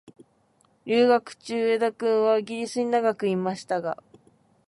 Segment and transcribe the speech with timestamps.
[0.87, 4.01] 留学中、上田君はイギリスに長くいましたが、